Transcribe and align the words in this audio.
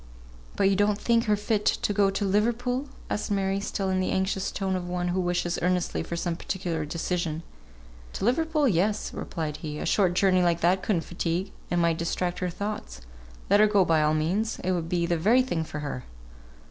"But 0.55 0.67
you 0.67 0.75
don't 0.75 0.97
think 0.99 1.25
her 1.25 1.35
fit 1.35 1.63
to 1.63 1.93
go 1.93 2.09
to 2.09 2.25
Liverpool?" 2.25 2.87
asked 3.07 3.29
Mary, 3.29 3.59
still 3.59 3.91
in 3.91 3.99
the 3.99 4.09
anxious 4.09 4.51
tone 4.51 4.75
of 4.75 4.89
one 4.89 5.09
who 5.09 5.19
wishes 5.21 5.59
earnestly 5.61 6.01
for 6.01 6.15
some 6.15 6.35
particular 6.35 6.85
decision. 6.85 7.43
"To 8.13 8.25
Liverpool 8.25 8.67
yes," 8.67 9.13
replied 9.13 9.57
he. 9.57 9.77
"A 9.77 9.85
short 9.85 10.15
journey 10.15 10.41
like 10.41 10.61
that 10.61 10.81
could 10.81 10.95
not 10.95 11.05
fatigue, 11.05 11.51
and 11.69 11.79
might 11.79 11.99
distract 11.99 12.39
her 12.39 12.49
thoughts. 12.49 13.01
Let 13.47 13.59
her 13.59 13.67
go 13.67 13.85
by 13.85 14.01
all 14.01 14.15
means, 14.15 14.57
it 14.63 14.71
would 14.71 14.89
be 14.89 15.05
the 15.05 15.17
very 15.19 15.43
thing 15.43 15.63
for 15.63 15.81
her." 15.81 16.03